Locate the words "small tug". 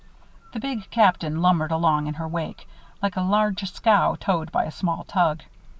4.71-5.43